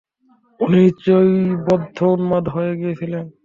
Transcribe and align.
উনি 0.59 0.77
নিশ্চয়ই 0.79 1.35
বদ্ধ 1.67 1.97
উন্মাদ 2.15 2.45
হয়ে 2.49 2.73
গিয়েছিলেন। 2.75 3.25